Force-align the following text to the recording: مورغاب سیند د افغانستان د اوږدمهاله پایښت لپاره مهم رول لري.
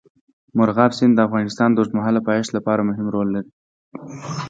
مورغاب 0.57 0.91
سیند 0.97 1.13
د 1.15 1.19
افغانستان 1.27 1.69
د 1.71 1.77
اوږدمهاله 1.79 2.19
پایښت 2.29 2.51
لپاره 2.57 2.87
مهم 2.89 3.07
رول 3.15 3.27
لري. 3.35 3.49